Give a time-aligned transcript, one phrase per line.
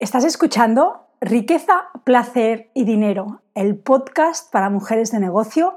[0.00, 5.76] Estás escuchando Riqueza, Placer y Dinero, el podcast para mujeres de negocio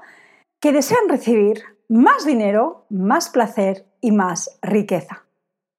[0.61, 5.25] que desean recibir más dinero, más placer y más riqueza.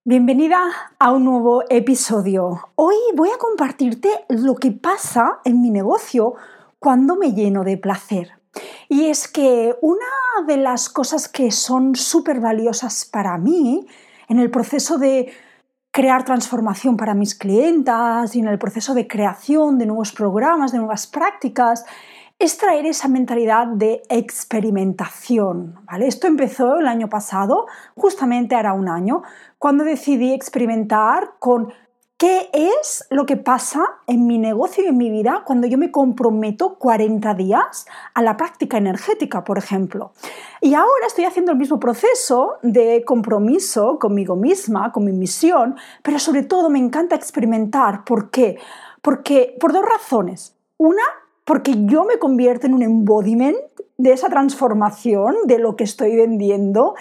[0.04, 0.60] Bienvenida
[0.98, 2.68] a un nuevo episodio.
[2.74, 6.34] Hoy voy a compartirte lo que pasa en mi negocio
[6.79, 8.32] cuando me lleno de placer.
[8.90, 10.04] Y es que una
[10.46, 13.86] de las cosas que son súper valiosas para mí
[14.29, 15.32] en el proceso de
[15.95, 20.78] crear transformación para mis clientas y en el proceso de creación de nuevos programas, de
[20.78, 21.86] nuevas prácticas,
[22.36, 25.78] es traer esa mentalidad de experimentación.
[25.84, 26.09] ¿vale?
[26.09, 29.22] Esto empezó el año pasado, justamente hará un año,
[29.56, 31.72] cuando decidí experimentar con
[32.16, 35.91] ¿Qué es lo que pasa en mi negocio y en mi vida cuando yo me
[35.91, 40.12] comprometo 40 días a la práctica energética, por ejemplo?
[40.60, 45.74] Y ahora estoy haciendo el mismo proceso de compromiso conmigo misma, con mi misión,
[46.05, 48.05] pero sobre todo me encanta experimentar.
[48.05, 48.60] ¿Por qué?
[49.02, 50.55] Porque por dos razones.
[50.77, 51.02] Una,
[51.44, 53.58] porque yo me convierto en un embodiment
[53.97, 56.95] de esa transformación de lo que estoy vendiendo.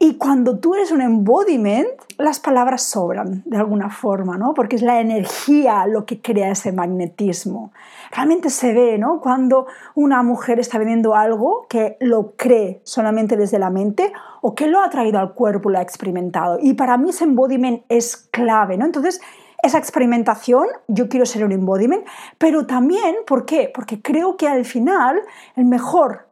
[0.00, 4.52] Y cuando tú eres un embodiment, las palabras sobran de alguna forma, ¿no?
[4.52, 7.72] Porque es la energía lo que crea ese magnetismo.
[8.10, 9.20] Realmente se ve, ¿no?
[9.20, 14.66] Cuando una mujer está vendiendo algo que lo cree solamente desde la mente o que
[14.66, 16.58] lo ha traído al cuerpo, lo ha experimentado.
[16.60, 18.86] Y para mí ese embodiment es clave, ¿no?
[18.86, 19.20] Entonces,
[19.62, 22.04] esa experimentación, yo quiero ser un embodiment,
[22.38, 23.70] pero también, ¿por qué?
[23.72, 25.20] Porque creo que al final
[25.54, 26.29] el mejor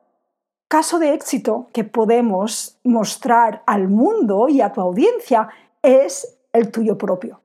[0.69, 5.49] caso de éxito que podemos mostrar al mundo y a tu audiencia
[5.83, 7.41] es el tuyo propio.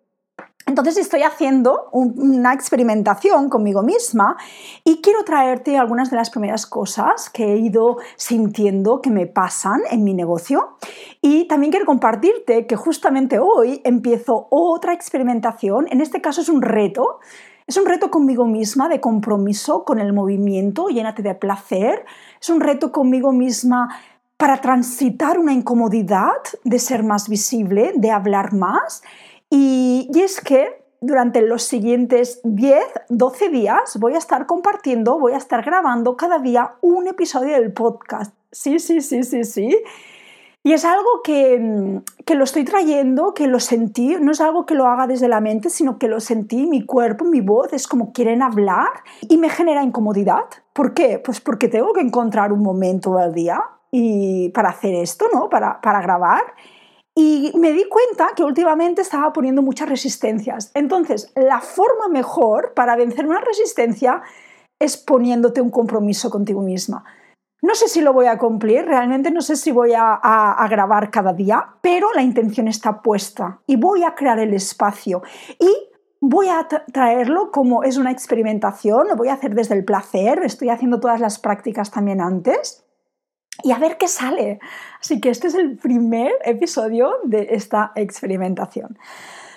[0.65, 4.37] Entonces estoy haciendo una experimentación conmigo misma
[4.85, 9.81] y quiero traerte algunas de las primeras cosas que he ido sintiendo que me pasan
[9.91, 10.77] en mi negocio.
[11.21, 15.87] Y también quiero compartirte que justamente hoy empiezo otra experimentación.
[15.91, 17.19] En este caso es un reto.
[17.67, 22.05] Es un reto conmigo misma de compromiso con el movimiento, llénate de placer.
[22.41, 23.89] Es un reto conmigo misma
[24.37, 29.03] para transitar una incomodidad de ser más visible, de hablar más
[29.49, 35.37] y, es que durante los siguientes 10, 12 días voy a estar compartiendo, voy a
[35.37, 38.33] estar grabando cada día un episodio del podcast.
[38.51, 39.77] Sí, sí, sí, sí, sí.
[40.65, 44.75] Y es algo que, que, lo estoy trayendo, que lo sentí, no es algo que
[44.75, 48.13] lo haga desde la mente, sino que lo sentí, mi cuerpo, mi voz, es como
[48.13, 48.87] quieren hablar
[49.27, 50.45] y me genera incomodidad.
[50.71, 51.19] ¿Por qué?
[51.19, 55.49] Pues porque tengo que encontrar un momento al día y para hacer esto, ¿no?
[55.49, 56.41] Para, para grabar.
[57.13, 60.71] Y me di cuenta que últimamente estaba poniendo muchas resistencias.
[60.73, 64.23] Entonces, la forma mejor para vencer una resistencia
[64.79, 67.03] es poniéndote un compromiso contigo misma.
[67.63, 71.31] No sé si lo voy a cumplir, realmente no sé si voy a, grabar cada
[71.31, 75.23] día, pero la intención está puesta y voy a crear el espacio
[75.57, 75.73] y
[76.19, 80.71] voy a traerlo como es una experimentación, lo voy a hacer desde el placer, estoy
[80.71, 82.83] haciendo todas las prácticas también antes
[83.63, 84.59] y a ver qué sale.
[84.99, 88.97] Así que este es el primer episodio de esta experimentación.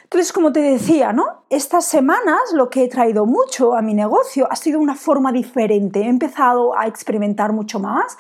[0.07, 1.43] Entonces, como te decía, ¿no?
[1.51, 6.03] Estas semanas lo que he traído mucho a mi negocio ha sido una forma diferente.
[6.03, 8.17] He empezado a experimentar mucho más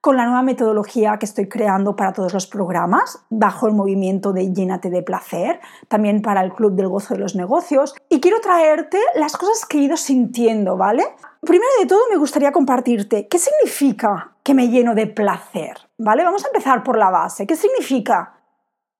[0.00, 4.52] con la nueva metodología que estoy creando para todos los programas, bajo el movimiento de
[4.52, 7.94] Llénate de Placer, también para el Club del Gozo de los Negocios.
[8.08, 11.04] Y quiero traerte las cosas que he ido sintiendo, ¿vale?
[11.40, 16.24] Primero de todo, me gustaría compartirte qué significa que me lleno de placer, ¿vale?
[16.24, 17.46] Vamos a empezar por la base.
[17.46, 18.34] ¿Qué significa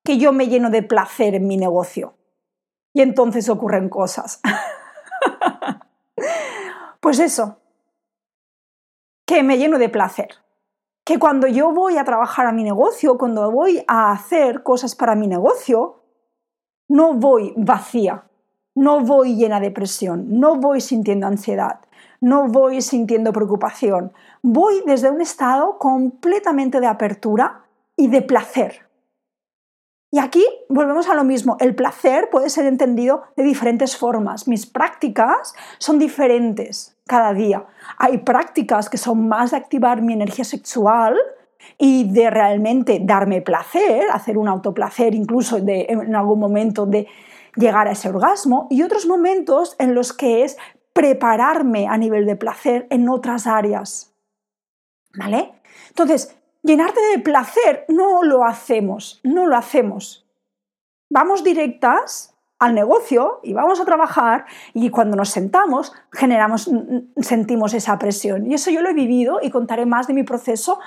[0.04, 2.17] que yo me lleno de placer en mi negocio?
[2.92, 4.40] Y entonces ocurren cosas.
[7.00, 7.58] pues eso,
[9.26, 10.28] que me lleno de placer
[11.08, 15.14] que cuando yo voy a trabajar a mi negocio, cuando voy a hacer cosas para
[15.14, 16.02] mi negocio,
[16.86, 18.24] no voy vacía,
[18.74, 21.80] no voy llena de presión, no voy sintiendo ansiedad,
[22.20, 24.12] no voy sintiendo preocupación,
[24.42, 27.62] voy desde un estado completamente de apertura
[27.96, 28.87] y de placer.
[30.10, 34.64] Y aquí volvemos a lo mismo, el placer puede ser entendido de diferentes formas, mis
[34.64, 37.66] prácticas son diferentes, cada día.
[37.98, 41.16] Hay prácticas que son más de activar mi energía sexual
[41.76, 47.08] y de realmente darme placer, hacer un autoplacer, incluso en algún momento de
[47.56, 50.56] llegar a ese orgasmo, y otros momentos en los que es
[50.92, 54.14] prepararme a nivel de placer en otras áreas.
[55.14, 55.52] ¿Vale?
[55.88, 60.26] Entonces, llenarte de placer no lo hacemos, no lo hacemos.
[61.10, 66.70] Vamos directas al negocio y vamos a trabajar y cuando nos sentamos generamos,
[67.16, 68.50] sentimos esa presión.
[68.50, 70.80] Y eso yo lo he vivido y contaré más de mi proceso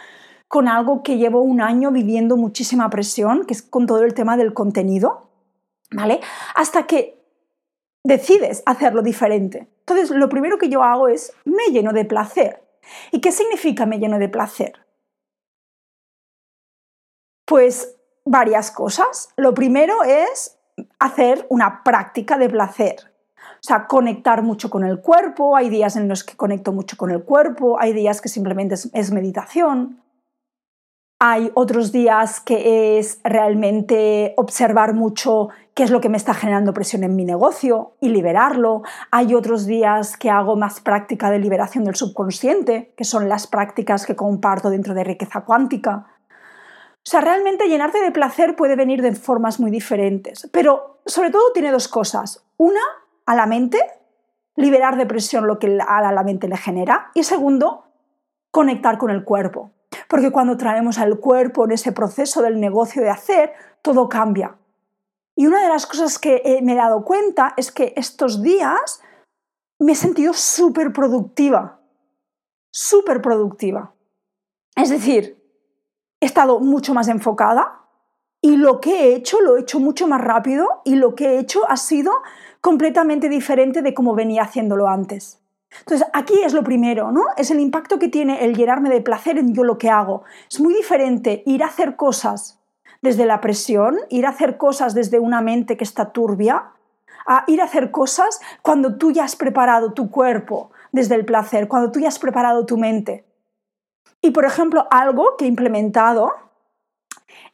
[0.47, 4.35] con algo que llevo un año viviendo muchísima presión, que es con todo el tema
[4.35, 5.29] del contenido,
[5.91, 6.19] ¿vale?
[6.55, 7.23] Hasta que
[8.03, 9.69] decides hacerlo diferente.
[9.79, 12.63] Entonces, lo primero que yo hago es me lleno de placer.
[13.11, 14.73] ¿Y qué significa me lleno de placer?
[17.51, 19.27] Pues varias cosas.
[19.35, 20.57] Lo primero es
[20.99, 22.95] hacer una práctica de placer.
[23.35, 25.57] O sea, conectar mucho con el cuerpo.
[25.57, 29.11] Hay días en los que conecto mucho con el cuerpo, hay días que simplemente es,
[29.11, 30.01] meditación.
[31.19, 36.73] Hay otros días que es realmente observar mucho qué es lo que me está generando
[36.73, 38.83] presión en mi negocio y liberarlo.
[39.11, 44.05] Hay otros días que hago más práctica de liberación del subconsciente, que son las prácticas
[44.05, 46.10] que comparto dentro de riqueza cuántica.
[47.03, 51.51] O sea, realmente llenarte de placer puede venir de formas muy diferentes, pero sobre todo
[51.51, 52.45] tiene dos cosas.
[52.57, 52.81] Una,
[53.25, 53.79] a la mente,
[54.55, 57.09] liberar depresión lo que a la mente le genera.
[57.15, 57.85] Y segundo,
[58.51, 59.71] conectar con el cuerpo.
[60.07, 64.57] Porque cuando traemos al cuerpo en ese proceso del negocio de hacer, todo cambia.
[65.35, 69.01] Y una de las cosas que me he dado cuenta es que estos días
[69.79, 71.79] me he sentido súper productiva.
[72.71, 73.93] Súper productiva.
[74.75, 75.40] Es decir,
[76.21, 77.79] he estado mucho más enfocada
[78.41, 81.39] y lo que he hecho lo he hecho mucho más rápido y lo que he
[81.39, 82.13] hecho ha sido
[82.61, 85.39] completamente diferente de como venía haciéndolo antes.
[85.79, 87.23] Entonces, aquí es lo primero, ¿no?
[87.37, 90.23] Es el impacto que tiene el llenarme de placer en yo lo que hago.
[90.49, 92.59] Es muy diferente ir a hacer cosas
[93.01, 96.71] desde la presión, ir a hacer cosas desde una mente que está turbia,
[97.25, 101.67] a ir a hacer cosas cuando tú ya has preparado tu cuerpo desde el placer,
[101.67, 103.25] cuando tú ya has preparado tu mente.
[104.21, 106.31] Y, por ejemplo, algo que he implementado,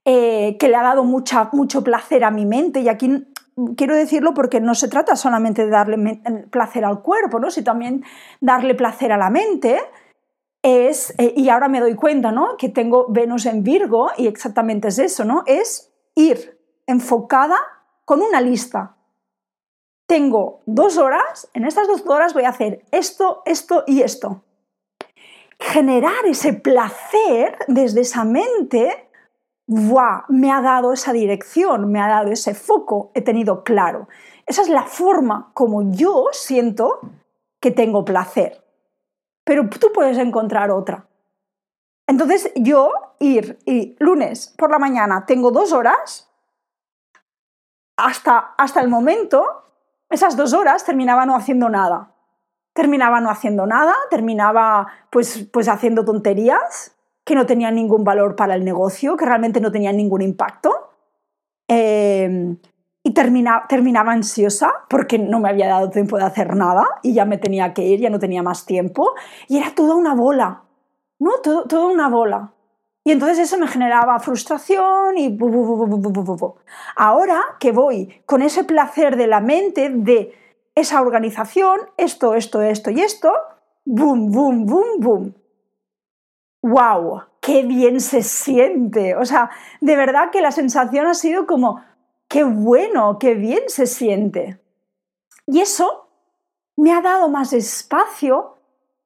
[0.03, 3.27] eh, que le ha dado mucho placer a mi mente, y aquí
[3.75, 7.49] quiero decirlo porque no se trata solamente de darle placer al cuerpo, ¿no?
[7.49, 8.03] sino también
[8.41, 9.79] darle placer a la mente,
[10.61, 12.57] es, eh, y ahora me doy cuenta ¿no?
[12.57, 15.43] que tengo Venus en Virgo, y exactamente es eso, ¿no?
[15.45, 17.57] es ir enfocada
[18.03, 18.95] con una lista.
[20.05, 24.43] Tengo dos horas, en estas dos horas voy a hacer esto, esto y esto
[25.59, 29.09] generar ese placer desde esa mente,
[29.67, 34.07] me ha dado esa dirección, me ha dado ese foco, he tenido claro.
[34.45, 36.99] Esa es la forma como yo siento
[37.59, 38.63] que tengo placer.
[39.43, 41.07] Pero tú puedes encontrar otra.
[42.07, 46.31] Entonces yo ir y lunes por la mañana tengo dos horas,
[47.97, 49.43] hasta, hasta el momento,
[50.09, 52.13] esas dos horas terminaba no haciendo nada
[52.77, 58.53] terminaba no haciendo nada, terminaba pues, pues haciendo tonterías que no tenían ningún valor para
[58.53, 60.91] el negocio, que realmente no tenían ningún impacto.
[61.67, 62.57] Em,
[63.03, 67.39] y terminaba ansiosa porque no me había dado tiempo de hacer nada y ya me
[67.39, 69.15] tenía que ir, ya no tenía más tiempo.
[69.47, 70.61] Y era toda una bola,
[71.17, 71.31] ¿no?
[71.41, 72.53] Todo, toda una bola.
[73.03, 75.35] Y entonces eso me generaba frustración y...
[76.95, 80.33] Ahora que voy con ese placer de la mente de
[80.77, 83.33] esa organización, esto, esto, esto y esto,
[83.83, 85.35] boom, boom, boom, boom.
[86.61, 87.23] ¡Wow!
[87.41, 89.15] ¡Qué bien se siente!
[89.15, 89.49] O sea,
[89.81, 91.83] de verdad que la sensación ha sido como,
[92.27, 94.61] ¡qué bueno, qué bien se siente!
[95.47, 96.09] Y eso
[96.75, 98.57] me ha dado más espacio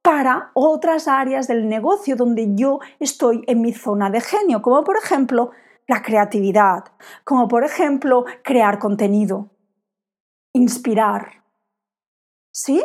[0.01, 4.97] para otras áreas del negocio donde yo estoy en mi zona de genio, como por
[4.97, 5.51] ejemplo
[5.87, 6.83] la creatividad,
[7.23, 9.51] como por ejemplo crear contenido,
[10.53, 11.40] inspirar,
[12.51, 12.83] ¿Sí?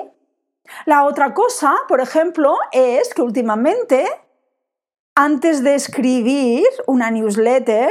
[0.84, 4.06] La otra cosa, por ejemplo, es que últimamente,
[5.14, 7.90] antes de escribir una newsletter,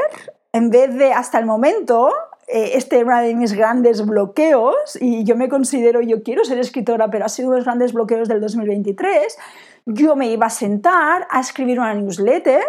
[0.52, 2.14] en vez de hasta el momento,
[2.48, 6.60] eh, este era uno de mis grandes bloqueos, y yo me considero, yo quiero ser
[6.60, 9.38] escritora, pero ha sido uno de los grandes bloqueos del 2023,
[9.86, 12.64] yo me iba a sentar a escribir una newsletter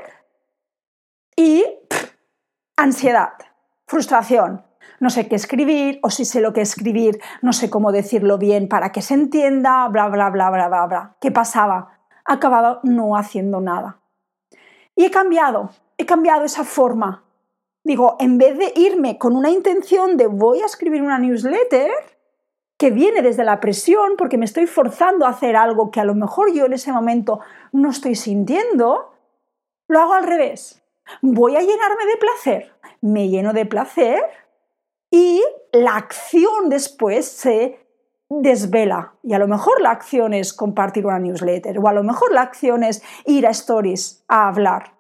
[1.37, 1.65] y
[2.77, 3.35] ansiedad,
[3.87, 4.66] frustración,
[5.01, 8.69] no sé qué escribir, o si sé lo que escribir, no sé cómo decirlo bien
[8.69, 11.17] para que se entienda, bla, bla, bla, bla, bla, bla.
[11.21, 11.99] ¿Qué pasaba?
[12.25, 14.01] Acababa no haciendo nada.
[14.95, 17.25] Y he cambiado, he cambiado esa forma.
[17.85, 21.91] Digo, en vez de irme con una intención de voy a escribir una newsletter,
[22.79, 26.15] que viene desde la presión, porque me estoy forzando a hacer algo que a lo
[26.15, 27.41] mejor yo en ese momento
[27.73, 29.15] no estoy sintiendo,
[29.89, 30.83] lo hago al revés.
[31.23, 32.73] Voy a llenarme de placer.
[33.01, 34.21] Me lleno de placer
[35.17, 35.43] y
[35.73, 37.81] la acción después se
[38.29, 39.15] desvela.
[39.23, 42.43] Y a lo mejor la acción es compartir una newsletter o a lo mejor la
[42.43, 44.93] acción es ir a stories a hablar.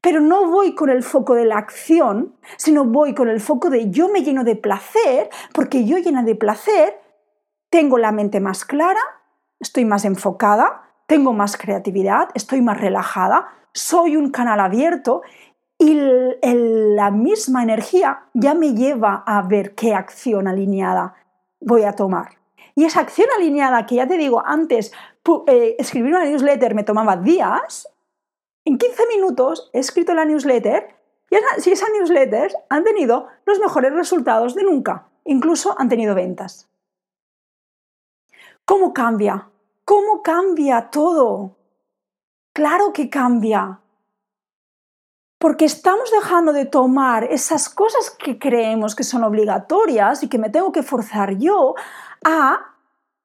[0.00, 3.90] Pero no voy con el foco de la acción, sino voy con el foco de
[3.90, 7.00] yo me lleno de placer, porque yo llena de placer
[7.70, 9.00] tengo la mente más clara,
[9.60, 15.22] estoy más enfocada, tengo más creatividad, estoy más relajada, soy un canal abierto
[15.80, 21.14] y la misma energía ya me lleva a ver qué acción alineada
[21.58, 22.38] voy a tomar.
[22.74, 24.92] Y esa acción alineada que ya te digo antes,
[25.46, 27.88] eh, escribir una newsletter me tomaba días,
[28.66, 30.94] en 15 minutos he escrito la newsletter
[31.30, 36.68] y si esas newsletters han tenido los mejores resultados de nunca, incluso han tenido ventas.
[38.66, 39.48] ¿Cómo cambia?
[39.86, 41.56] ¿Cómo cambia todo?
[42.52, 43.80] Claro que cambia.
[45.40, 50.50] Porque estamos dejando de tomar esas cosas que creemos que son obligatorias y que me
[50.50, 51.74] tengo que forzar yo
[52.22, 52.74] a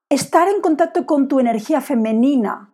[0.09, 2.69] estar en contacto con tu energía femenina,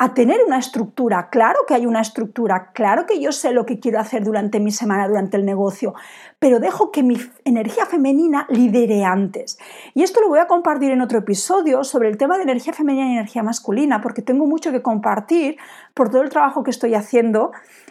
[0.00, 1.28] a tener una estructura.
[1.28, 4.70] Claro que hay una estructura, claro que yo sé lo que quiero hacer durante mi
[4.70, 5.92] semana, durante el negocio,
[6.38, 9.58] pero dejo que mi energía femenina lidere antes.
[9.94, 13.08] Y esto lo voy a compartir en otro episodio sobre el tema de energía femenina
[13.08, 15.56] y energía masculina, porque tengo mucho que compartir
[15.94, 17.50] por todo el trabajo que estoy haciendo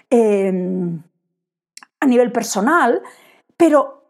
[0.09, 1.03] em,
[1.99, 3.01] a nivel personal,
[3.57, 4.05] pero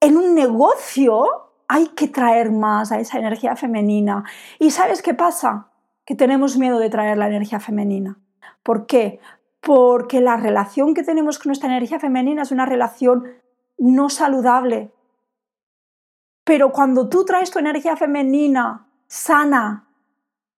[0.00, 1.26] en un negocio
[1.68, 4.24] hay que traer más a esa energía femenina.
[4.58, 5.71] ¿Y sabes qué pasa?
[6.04, 8.18] Que tenemos miedo de traer la energía femenina.
[8.62, 9.20] ¿Por qué?
[9.60, 13.24] Porque la relación que tenemos con nuestra energía femenina es una relación
[13.78, 14.92] no saludable.
[16.44, 19.88] Pero cuando tú traes tu energía femenina sana,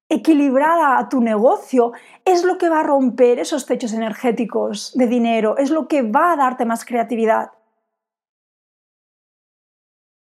[0.09, 1.93] equilibrada a tu negocio,
[2.25, 6.33] es lo que va a romper esos techos energéticos de dinero, es lo que va
[6.33, 7.53] a darte más creatividad.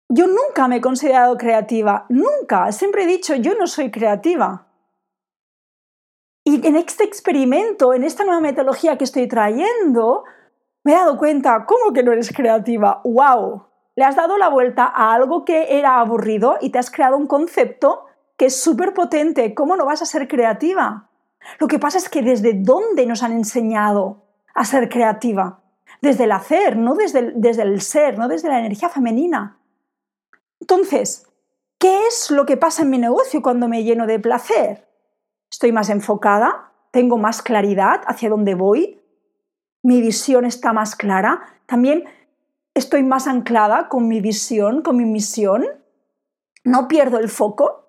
[0.08, 4.69] Yo nunca me he considerado creativa, nunca, siempre he dicho, yo no soy creativa.
[6.44, 10.24] Y en este experimento, en esta nueva metodología que estoy trayendo,
[10.82, 13.00] me he dado cuenta, ¿cómo que no eres creativa?
[13.04, 13.66] ¡Wow!
[13.94, 17.26] Le has dado la vuelta a algo que era aburrido y te has creado un
[17.26, 18.06] concepto
[18.36, 19.54] que es súper potente.
[19.54, 21.10] ¿Cómo no vas a ser creativa?
[21.58, 25.60] Lo que pasa es que desde dónde nos han enseñado a ser creativa.
[26.00, 29.58] Desde el hacer, no desde desde el ser, no desde la energía femenina.
[30.60, 31.26] Entonces,
[31.78, 34.89] ¿qué es lo que pasa en mi negocio cuando me lleno de placer?
[35.50, 39.00] Estoy más enfocada, tengo más claridad hacia dónde voy,
[39.82, 42.04] mi visión está más clara, también
[42.74, 45.66] estoy más anclada con mi visión, con mi misión,
[46.64, 47.88] no pierdo el foco.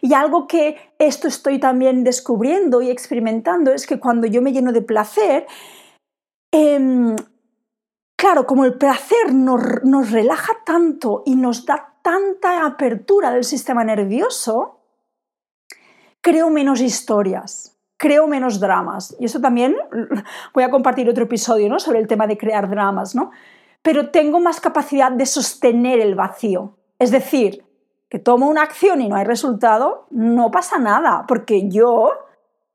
[0.00, 4.72] Y algo que esto estoy también descubriendo y experimentando es que cuando yo me lleno
[4.72, 5.46] de placer,
[6.50, 7.14] em,
[8.16, 14.77] claro, como el placer nos relaja tanto y nos da tanta apertura del sistema nervioso,
[16.20, 19.16] creo menos historias, creo menos dramas.
[19.18, 19.76] Y eso también
[20.54, 21.78] voy a compartir otro episodio ¿no?
[21.78, 23.30] sobre el tema de crear dramas, ¿no?
[23.82, 26.76] Pero tengo más capacidad de sostener el vacío.
[26.98, 27.64] Es decir,
[28.08, 32.10] que tomo una acción y no hay resultado, no pasa nada, porque yo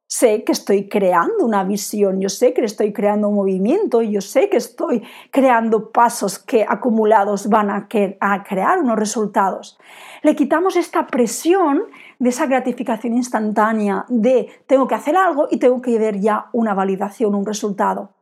[0.08, 4.48] sé que estoy creando una visión, yo sé que estoy creando un movimiento, yo sé
[4.48, 7.88] que estoy creando pasos que acumulados van a,
[8.20, 9.80] a crear unos resultados.
[10.24, 11.84] Le quitamos esta presión
[12.18, 16.74] de esa gratificación instantánea de tengo que hacer algo y tengo que ver ya una
[16.74, 18.14] validación, un resultado.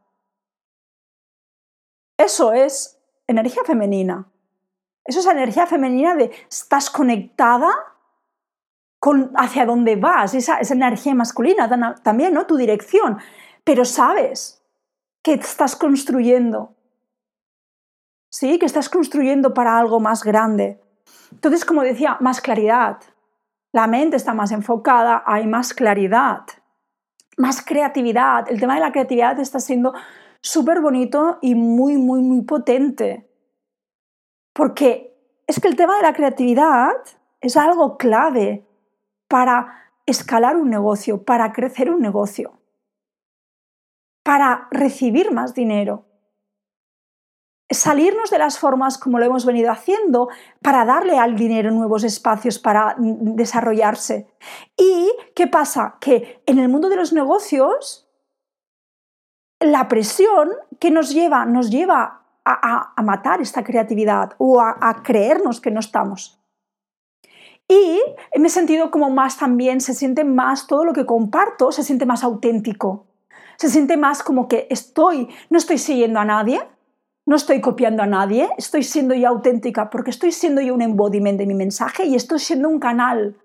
[2.17, 4.27] Eso es energía femenina.
[5.05, 7.70] Eso es energía femenina de estás conectada
[9.00, 11.70] con hacia dónde vas, esa, esa energía masculina
[12.01, 12.48] también, ¿no?
[12.48, 13.20] Tu dirección.
[13.63, 14.63] Pero sabes
[15.22, 16.75] que estás construyendo.
[18.29, 20.79] Sí, que estás construyendo para algo más grande.
[21.31, 23.00] Entonces, como decía, más claridad,
[23.71, 26.41] la mente está más enfocada, hay más claridad,
[27.38, 28.50] más creatividad.
[28.50, 29.93] El tema de la creatividad está siendo
[30.41, 33.29] súper bonito y muy, muy, muy potente.
[34.53, 36.95] Porque es que el tema de la creatividad
[37.39, 38.65] es algo clave
[39.27, 42.59] para escalar un negocio, para crecer un negocio,
[44.23, 46.11] para recibir más dinero
[47.71, 50.29] salirnos de las formas como lo hemos venido haciendo
[50.61, 54.27] para darle al dinero nuevos espacios para desarrollarse.
[54.77, 55.97] ¿Y qué pasa?
[55.99, 58.07] Que en el mundo de los negocios,
[59.59, 60.49] la presión
[60.79, 66.41] que nos lleva, nos lleva a, matar esta creatividad o a creernos que no estamos.
[67.71, 68.01] Y
[68.37, 72.05] me he sentido como más también, se siente más, todo lo que comparto se siente
[72.05, 73.05] más auténtico.
[73.55, 76.61] Se siente más como que estoy, no estoy siguiendo a nadie,
[77.25, 81.37] no estoy copiando a nadie, estoy siendo yo auténtica porque estoy siendo yo un embodiment
[81.37, 83.37] de mi mensaje y estoy siendo un canal.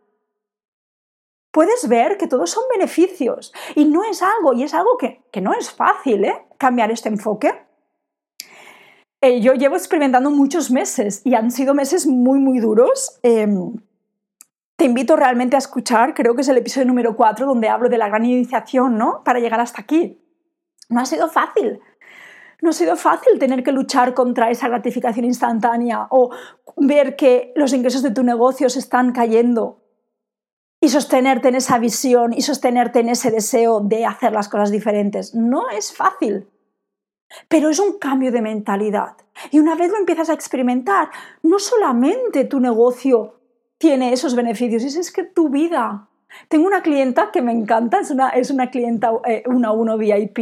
[1.50, 5.54] Puedes ver que todos son beneficios y no es algo, y es algo que, no
[5.54, 6.46] es fácil, ¿eh?
[6.58, 7.52] Cambiar este enfoque.
[9.22, 13.18] Eh, yo llevo experimentando muchos meses y han sido meses muy, muy duros.
[13.22, 13.74] Em,
[14.76, 17.96] te invito realmente a escuchar, creo que es el episodio número 4 donde hablo de
[17.96, 19.22] la gran iniciación, ¿no?
[19.24, 20.22] Para llegar hasta aquí.
[20.90, 21.80] No ha sido fácil,
[22.62, 26.30] No ha sido fácil tener que luchar contra esa gratificación instantánea o
[26.76, 29.82] ver que los ingresos de tu negocio se están cayendo
[30.80, 35.34] y sostenerte en esa visión y sostenerte en ese deseo de hacer las cosas diferentes.
[35.34, 36.48] No es fácil,
[37.48, 39.16] pero es un cambio de mentalidad.
[39.50, 41.10] Y una vez lo empiezas a experimentar,
[41.42, 43.40] no solamente tu negocio
[43.78, 46.08] tiene esos beneficios, es que tu vida.
[46.48, 50.38] Tengo una clienta que me encanta, es una, es una clienta eh, una uno VIP,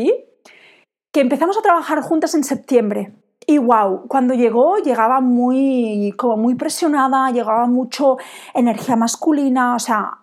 [1.14, 3.12] que empezamos a trabajar juntas en septiembre.
[3.46, 8.16] Y wow, cuando llegó, llegaba muy, como muy presionada, llegaba mucho
[8.52, 10.18] energía masculina, o sea,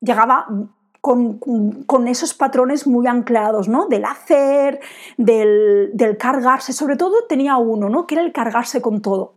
[0.00, 0.46] llegaba
[1.00, 3.86] con, con, esos patrones muy anclados, ¿no?
[3.88, 4.78] Del hacer,
[5.16, 8.06] del, del, cargarse, sobre todo tenía uno, ¿no?
[8.06, 9.34] Que era el cargarse con todo.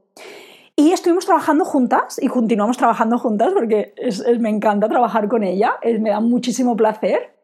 [0.76, 3.96] Y estuvimos trabajando juntas y continuamos trabajando juntas porque
[4.40, 7.41] me encanta trabajar con ella, me da muchísimo placer.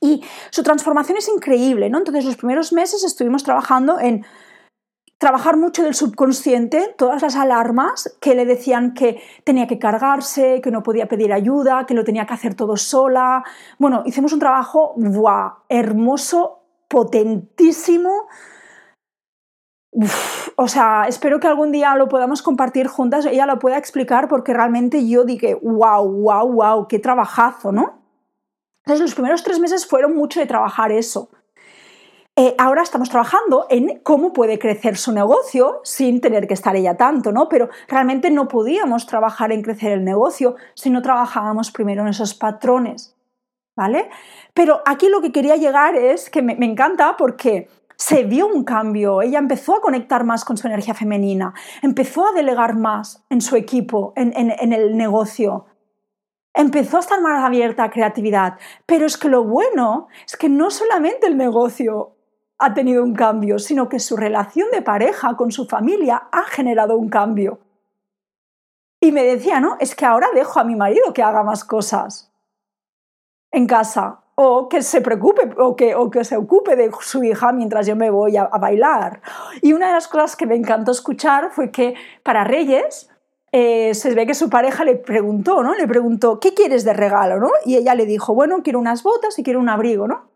[0.00, 1.98] Y su transformación es increíble, ¿no?
[1.98, 4.24] Entonces los primeros meses estuvimos trabajando en
[5.18, 10.70] trabajar mucho del subconsciente, todas las alarmas que le decían que tenía que cargarse, que
[10.70, 13.44] no podía pedir ayuda, que lo tenía que hacer todo sola.
[13.78, 15.64] Bueno, hicimos un trabajo ¡buah!
[15.68, 18.28] hermoso, potentísimo.
[20.56, 24.54] o sea, espero que algún día lo podamos compartir juntas, ella lo pueda explicar porque
[24.54, 27.97] realmente yo dije, wow, wow, wow, qué trabajazo, ¿no?
[28.88, 31.28] Entonces los primeros tres meses fueron mucho de trabajar eso.
[32.36, 36.96] Eh, ahora estamos trabajando en cómo puede crecer su negocio sin tener que estar ella
[36.96, 37.50] tanto, ¿no?
[37.50, 42.32] Pero realmente no podíamos trabajar en crecer el negocio si no trabajábamos primero en esos
[42.32, 43.14] patrones,
[43.76, 44.08] ¿vale?
[44.54, 49.20] Pero aquí lo que quería llegar es que me, encanta porque se vio un cambio,
[49.20, 51.52] ella empezó a conectar más con su energía femenina,
[51.82, 55.66] empezó a delegar más en su equipo, en, en el negocio,
[56.54, 58.58] empezó a estar más abierta a creatividad.
[58.86, 62.16] Pero es que lo bueno es que no solamente el negocio
[62.58, 66.96] ha tenido un cambio, sino que su relación de pareja con su familia ha generado
[66.96, 67.60] un cambio.
[69.00, 72.32] Y me decía, no, es que ahora dejo a mi marido que haga más cosas
[73.52, 77.50] en casa, o que se preocupe, o que, o que se ocupe de su hija
[77.52, 79.20] mientras yo me voy a, bailar.
[79.62, 83.10] Y una de las cosas que me encantó escuchar fue que para Reyes
[83.52, 85.74] eh, se ve que su pareja le preguntó, ¿no?
[85.74, 87.50] Le preguntó, ¿qué quieres de regalo, no?
[87.64, 90.28] Y ella le dijo, bueno, quiero unas botas y quiero un abrigo, ¿no?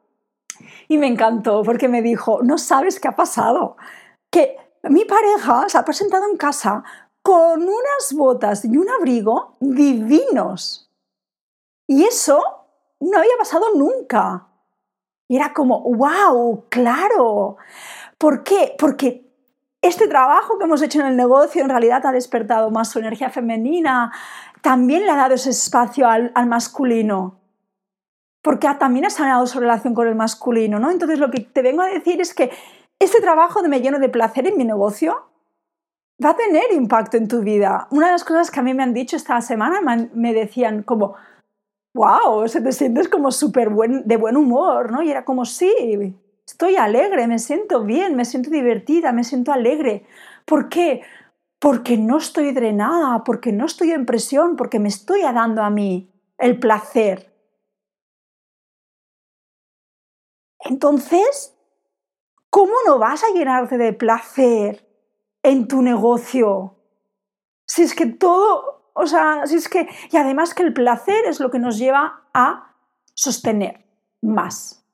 [0.88, 3.76] Y me encantó porque me dijo, no sabes qué ha pasado,
[4.30, 6.82] que mi pareja se ha presentado en casa
[7.22, 10.90] con unas botas y un abrigo divinos.
[11.86, 12.42] Y eso
[13.00, 14.48] no había pasado nunca.
[15.28, 17.56] Y era como, wow, claro.
[18.18, 18.74] ¿Por qué?
[18.78, 19.31] Porque
[19.82, 23.30] este trabajo que hemos hecho en el negocio en realidad ha despertado más su energía
[23.30, 24.12] femenina,
[24.60, 27.42] también le ha dado ese espacio al, al masculino
[28.42, 30.90] porque también ha sanado su relación con el masculino, ¿no?
[30.90, 32.50] Entonces lo que te vengo a decir es que
[32.98, 35.28] este trabajo de me lleno de placer en mi negocio
[36.22, 37.86] va a tener impacto en tu vida.
[37.90, 39.80] Una de las cosas que a mí me han dicho esta semana
[40.12, 41.14] me decían como,
[41.94, 45.02] wow, se te sientes como súper buen, de buen humor, ¿no?
[45.02, 50.04] Y era como, sí, estoy alegre, me siento bien, me siento divertida, me siento alegre.
[50.44, 51.02] ¿Por qué?
[51.58, 56.10] Porque no estoy drenada, porque no estoy en presión, porque me estoy dando a mí
[56.38, 57.32] el placer.
[60.64, 61.56] Entonces,
[62.50, 64.86] ¿cómo no vas a llenarte de placer
[65.42, 66.76] en tu negocio?
[67.66, 71.40] Si es que todo, o sea, si es que, y además que el placer es
[71.40, 72.76] lo que nos lleva a
[73.14, 73.84] sostener
[74.20, 74.84] más.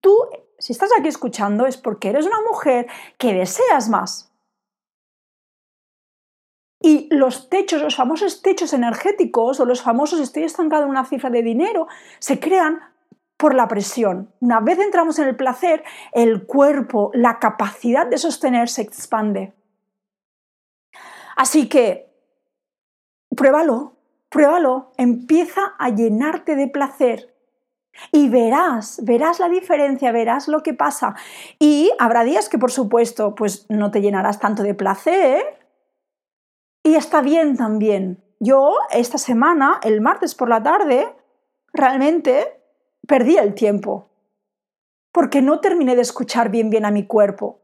[0.00, 0.16] Tú,
[0.60, 2.86] si estás aquí escuchando, es porque eres una mujer
[3.18, 4.30] que deseas más.
[6.82, 11.30] Y los techos, los famosos techos energéticos o los famosos estoy estancado en una cifra
[11.30, 12.80] de dinero, se crean
[13.36, 14.32] por la presión.
[14.40, 19.54] Una vez entramos en el placer, el cuerpo, la capacidad de sostener se expande.
[21.36, 22.12] Así que,
[23.34, 23.96] pruébalo,
[24.28, 27.29] pruébalo, empieza a llenarte de placer
[28.12, 31.14] y verás, verás la diferencia, verás lo que pasa.
[31.58, 35.58] Y habrá días que, por supuesto, pues no te llenarás tanto de placer
[36.82, 38.22] y está bien también.
[38.40, 41.14] Yo esta semana, el martes por la tarde,
[41.72, 42.62] realmente
[43.06, 44.08] perdí el tiempo,
[45.12, 47.60] porque no terminé de escuchar bien bien a mi cuerpo.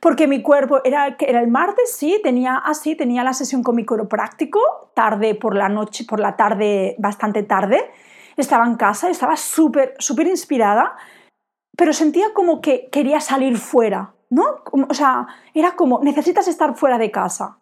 [0.00, 3.84] Porque mi cuerpo era, el martes, sí, tenía así, ah, tenía la sesión con mi
[3.84, 4.60] práctico,
[4.94, 7.90] tarde por la noche, por la tarde, bastante tarde.
[8.36, 10.96] Estaba en casa, estaba súper, súper inspirada,
[11.76, 14.62] pero sentía como que quería salir fuera, ¿no?
[14.88, 17.58] O sea, era como, necesitas estar fuera de casa.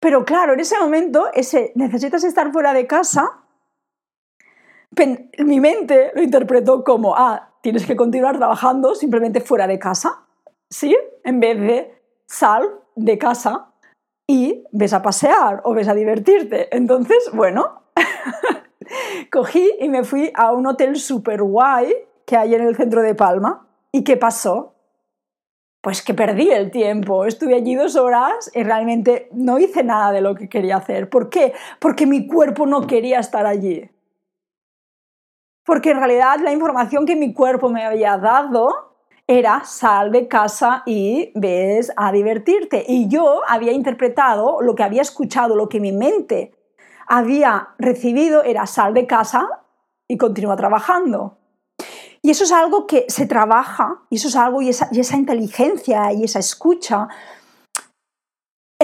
[0.00, 3.44] Pero claro, en ese momento, ese necesitas estar fuera de casa
[5.44, 10.26] mi mente lo interpretó como, ah, tienes que continuar trabajando simplemente fuera de casa.
[10.70, 10.96] ¿sí?
[11.24, 13.72] En vez de sal de casa
[14.26, 16.74] y ves a pasear o ves a divertirte.
[16.74, 17.82] Entonces, bueno,
[19.30, 21.94] cogí y me fui a un hotel super guay
[22.26, 23.66] que hay en el centro de Palma.
[23.92, 24.74] ¿Y qué pasó?
[25.80, 27.26] Pues que perdí el tiempo.
[27.26, 31.10] Estuve allí dos horas y realmente no hice nada de lo que quería hacer.
[31.10, 31.52] ¿Por qué?
[31.78, 33.90] Porque mi cuerpo no quería estar allí.
[35.64, 38.94] Porque en realidad la información que mi cuerpo me había dado
[39.26, 42.84] era sal de casa y ves a divertirte.
[42.86, 46.52] Y yo había interpretado lo que había escuchado, lo que mi mente
[47.06, 49.48] había recibido era sal de casa
[50.08, 51.38] y continúa trabajando.
[52.22, 55.16] Y eso es algo que se trabaja, y eso es algo, y esa, y esa
[55.16, 57.08] inteligencia y esa escucha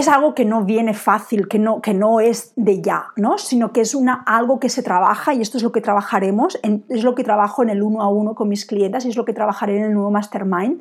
[0.00, 3.38] es algo que no viene fácil, que no, que no es de ya, ¿no?
[3.38, 7.04] sino que es una, algo que se trabaja y esto es lo que trabajaremos, es
[7.04, 9.32] lo que trabajo en el uno a uno con mis clientes y es lo que
[9.32, 10.80] trabajaré en el nuevo mastermind.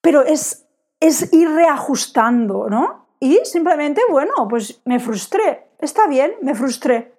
[0.00, 0.66] Pero es,
[1.00, 3.06] es ir reajustando, ¿no?
[3.20, 7.14] Y simplemente, bueno, pues me frustré, está bien, me frustré.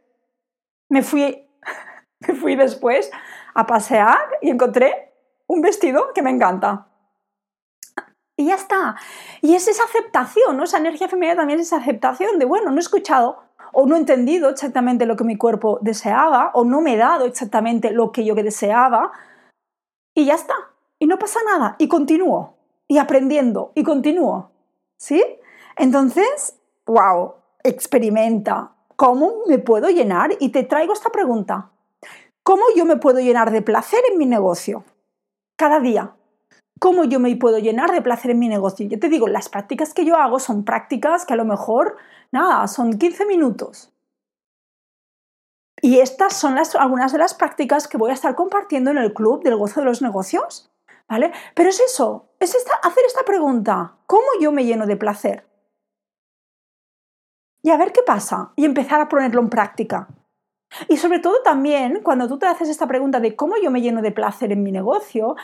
[0.90, 1.48] Me fui,
[2.28, 3.12] me fui después
[3.54, 5.14] a pasear y encontré
[5.48, 6.88] un vestido que me encanta.
[8.36, 8.96] Y ya está.
[9.42, 10.64] Y es esa aceptación, ¿no?
[10.64, 14.00] Esa energía femenina también es esa aceptación de, bueno, no he escuchado o no he
[14.00, 18.26] entendido exactamente lo que mi cuerpo deseaba o no me he dado exactamente lo que
[18.26, 19.12] yo deseaba
[20.16, 20.56] y ya está.
[21.00, 21.76] Y no pasa nada.
[21.78, 22.56] Y continúo.
[22.88, 23.72] Y aprendiendo.
[23.76, 24.52] Y continúo.
[24.98, 25.24] ¿Sí?
[25.76, 28.72] Entonces, wow, experimenta.
[28.96, 30.36] ¿Cómo me puedo llenar?
[30.40, 31.72] Y te traigo esta pregunta.
[32.44, 34.84] ¿Cómo yo me puedo llenar de placer en mi negocio?
[35.56, 36.14] Cada día
[36.84, 38.86] cómo yo me puedo llenar de placer en mi negocio.
[38.86, 41.96] Yo te digo, las prácticas que yo hago son prácticas que a lo mejor,
[42.30, 43.94] nada, son 15 minutos.
[45.82, 49.44] Y estas son algunas de las prácticas que voy a estar compartiendo en el club
[49.44, 50.74] del gozo de los negocios.
[51.08, 51.32] ¿Vale?
[51.56, 55.46] Pero es eso, es hacer esta pregunta, ¿cómo yo me lleno de placer?
[57.64, 60.08] Y a ver qué pasa y empezar a ponerlo en práctica.
[60.90, 64.02] Y sobre todo también, cuando tú te haces esta pregunta de cómo yo me lleno
[64.02, 65.36] de placer en mi negocio,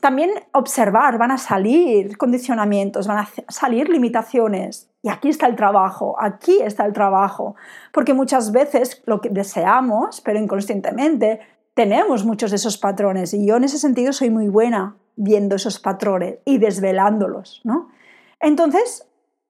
[0.00, 4.90] también observar, van a salir condicionamientos, van a salir limitaciones.
[5.02, 7.56] Y aquí está el trabajo, aquí está el trabajo.
[7.92, 11.40] Porque muchas veces lo que deseamos, pero inconscientemente,
[11.74, 13.32] tenemos muchos de esos patrones.
[13.34, 17.62] Y yo en ese sentido soy muy buena viendo esos patrones y desvelándolos.
[17.64, 17.88] ¿no?
[18.40, 19.08] Entonces,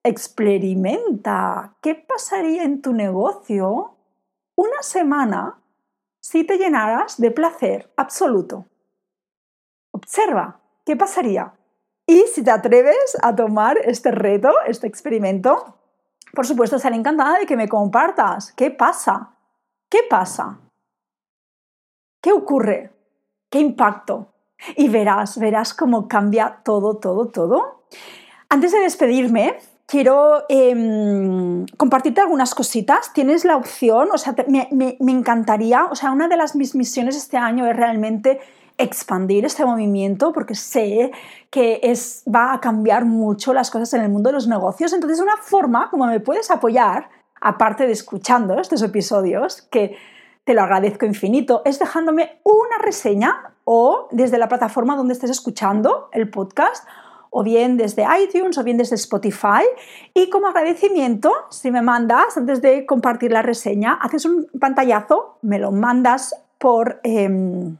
[0.08, 3.96] experimenta qué pasaría en tu negocio
[4.54, 5.58] una semana
[6.20, 8.66] si te llenaras de placer absoluto.
[9.92, 11.52] Observa, ¿qué pasaría?
[12.06, 15.76] Y si te atreves a tomar este reto, este experimento,
[16.32, 18.52] por supuesto, estaré encantada de que me compartas.
[18.52, 19.34] ¿Qué pasa?
[19.88, 20.58] ¿Qué pasa?
[22.20, 22.92] ¿Qué ocurre?
[23.50, 24.32] ¿Qué impacto?
[24.76, 27.84] Y verás, verás cómo cambia todo, todo, todo.
[28.48, 33.12] Antes de despedirme, quiero em, compartirte algunas cositas.
[33.12, 34.68] Tienes la opción, o sea, me,
[35.00, 38.40] me, encantaría, o sea, una de las mis misiones este año es realmente
[38.78, 41.10] expandir este movimiento porque sé
[41.50, 44.92] que es, va a cambiar mucho las cosas en el mundo de los negocios.
[44.92, 47.08] Entonces, una forma como me puedes apoyar,
[47.40, 49.96] aparte de escuchando estos episodios, que
[50.44, 56.08] te lo agradezco infinito, es dejándome una reseña o desde la plataforma donde estés escuchando
[56.12, 56.86] el podcast
[57.36, 59.62] o bien desde iTunes o bien desde Spotify.
[60.14, 65.58] Y como agradecimiento, si me mandas, antes de compartir la reseña, haces un pantallazo, me
[65.58, 67.76] lo mandas por, em,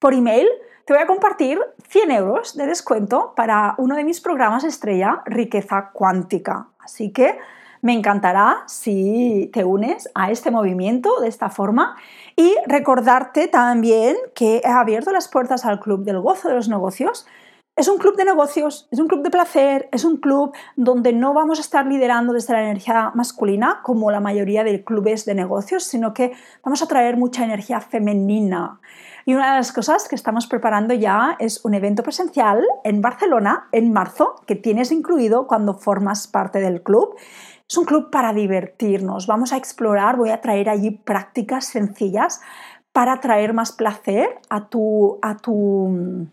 [0.00, 0.48] por email,
[0.84, 5.90] te voy a compartir 100 euros de descuento para uno de mis programas estrella, Riqueza
[5.92, 6.66] Cuántica.
[6.80, 7.38] Así que
[7.82, 11.96] me encantará si te unes a este movimiento de esta forma
[12.34, 17.26] y recordarte también que he abierto las puertas al Club del Gozo de los Negocios.
[17.74, 21.32] Es un club de negocios, es un club de placer, es un club donde no
[21.32, 25.84] vamos a estar liderando desde la energía masculina como la mayoría de clubes de negocios,
[25.84, 26.32] sino que
[26.62, 28.78] vamos a traer mucha energía femenina.
[29.24, 33.68] Y una de las cosas que estamos preparando ya es un evento presencial en Barcelona
[33.72, 37.16] en marzo, que tienes incluido cuando formas parte del club.
[37.66, 39.26] Es un club para divertirnos.
[39.26, 42.42] Vamos a explorar, voy a traer allí prácticas sencillas
[42.92, 46.28] para traer más placer a tu, a tu,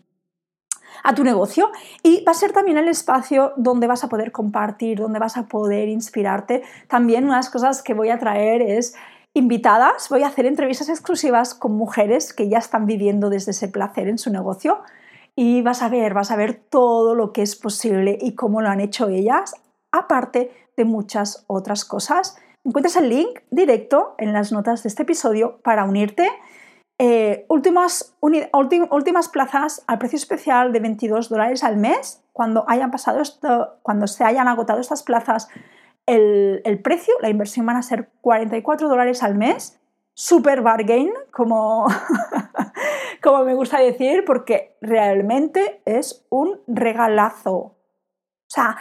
[1.02, 1.70] a tu negocio
[2.02, 5.46] y va a ser también el espacio donde vas a poder compartir, donde vas a
[5.46, 6.62] poder inspirarte.
[6.88, 8.94] También una de las cosas que voy a traer es
[9.34, 14.08] invitadas, voy a hacer entrevistas exclusivas con mujeres que ya están viviendo desde ese placer
[14.08, 14.80] en su negocio
[15.36, 18.68] y vas a ver, vas a ver todo lo que es posible y cómo lo
[18.68, 19.54] han hecho ellas,
[19.92, 22.36] aparte de muchas otras cosas.
[22.64, 26.28] Encuentras el link directo en las notas de este episodio para unirte
[27.02, 32.22] Eh, últimas, últimas plazas al precio especial de 22 dólares al mes.
[32.34, 35.48] Cuando, hayan pasado esto, cuando se hayan agotado estas plazas,
[36.04, 39.80] el, el precio, la inversión van a ser 44 dólares al mes.
[40.12, 41.86] Super bargain, como,
[43.22, 47.56] como me gusta decir, porque realmente es un regalazo.
[47.56, 47.76] O
[48.46, 48.76] sea,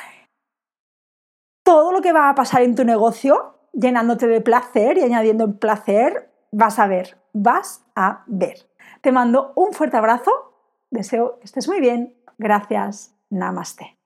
[1.63, 6.29] todo lo que va a pasar en tu negocio, llenándote de placer y añadiendo placer,
[6.51, 8.69] vas a ver, vas a ver.
[9.01, 10.31] Te mando un fuerte abrazo,
[10.89, 13.98] deseo que estés muy bien, gracias, namaste.